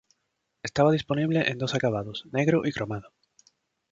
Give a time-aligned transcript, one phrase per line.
[0.63, 3.13] Estaba disponible en dos acabados, negro y cromado.